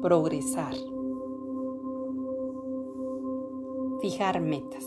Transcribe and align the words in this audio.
progresar. 0.00 0.74
Fijar 4.00 4.40
metas. 4.40 4.86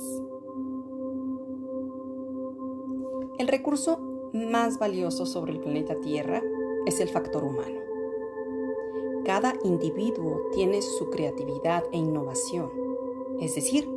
El 3.37 3.47
recurso 3.47 3.99
más 4.33 4.79
valioso 4.79 5.27
sobre 5.27 5.51
el 5.51 5.59
planeta 5.59 5.99
Tierra 6.01 6.41
es 6.87 6.99
el 6.99 7.09
factor 7.09 7.43
humano. 7.43 7.79
Cada 9.23 9.53
individuo 9.63 10.41
tiene 10.51 10.81
su 10.81 11.09
creatividad 11.11 11.83
e 11.91 11.97
innovación, 11.97 12.71
es 13.39 13.53
decir, 13.53 13.87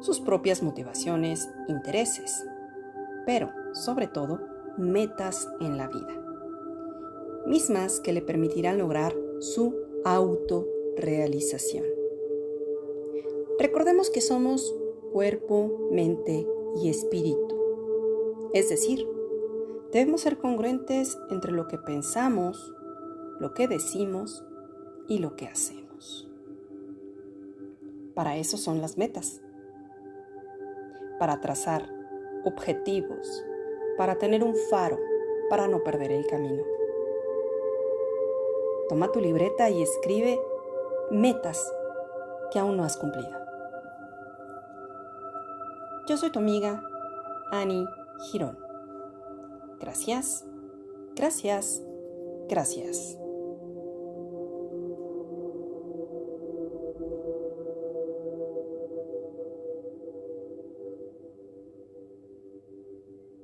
sus 0.00 0.20
propias 0.20 0.62
motivaciones, 0.62 1.48
intereses, 1.68 2.44
pero, 3.24 3.50
sobre 3.72 4.08
todo, 4.08 4.40
metas 4.76 5.48
en 5.60 5.78
la 5.78 5.86
vida, 5.86 6.20
mismas 7.46 8.00
que 8.00 8.12
le 8.12 8.20
permitirán 8.20 8.78
lograr 8.78 9.14
su 9.38 9.83
autorrealización. 10.04 11.86
Recordemos 13.58 14.10
que 14.10 14.20
somos 14.20 14.74
cuerpo, 15.12 15.88
mente 15.90 16.46
y 16.82 16.90
espíritu, 16.90 17.54
es 18.52 18.68
decir, 18.68 19.08
debemos 19.92 20.20
ser 20.20 20.38
congruentes 20.38 21.16
entre 21.30 21.52
lo 21.52 21.68
que 21.68 21.78
pensamos, 21.78 22.74
lo 23.40 23.54
que 23.54 23.66
decimos 23.66 24.44
y 25.08 25.18
lo 25.18 25.36
que 25.36 25.46
hacemos. 25.46 26.28
Para 28.14 28.36
eso 28.36 28.56
son 28.56 28.80
las 28.80 28.98
metas, 28.98 29.40
para 31.18 31.40
trazar 31.40 31.88
objetivos, 32.44 33.44
para 33.96 34.18
tener 34.18 34.44
un 34.44 34.54
faro, 34.68 34.98
para 35.48 35.66
no 35.66 35.82
perder 35.82 36.12
el 36.12 36.26
camino. 36.26 36.62
Toma 38.88 39.10
tu 39.12 39.20
libreta 39.20 39.70
y 39.70 39.82
escribe 39.82 40.40
metas 41.10 41.72
que 42.50 42.58
aún 42.58 42.76
no 42.76 42.84
has 42.84 42.96
cumplido. 42.96 43.30
Yo 46.06 46.16
soy 46.16 46.30
tu 46.30 46.38
amiga 46.38 46.82
Annie 47.50 47.86
Girón. 48.30 48.58
Gracias, 49.80 50.44
gracias, 51.14 51.82
gracias. 52.48 53.23